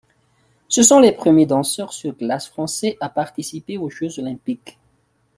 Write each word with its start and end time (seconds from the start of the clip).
Ce 0.67 0.81
sont 0.81 0.99
les 0.99 1.11
premiers 1.11 1.45
danseurs 1.45 1.93
sur 1.93 2.13
glace 2.17 2.47
français 2.47 2.97
à 3.01 3.07
participer 3.07 3.77
aux 3.77 3.91
jeux 3.91 4.17
olympiques. 4.17 4.79